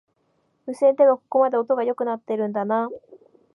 [0.65, 2.89] 無線でもここまで音が良くなってんだな